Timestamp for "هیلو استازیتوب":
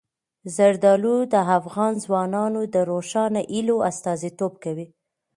3.53-4.53